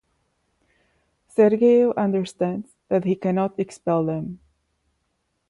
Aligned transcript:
Sergeyev 1.29 1.91
understands 1.95 2.75
that 2.87 3.03
he 3.03 3.15
cannot 3.15 3.53
expel 3.59 4.03
them. 4.03 4.39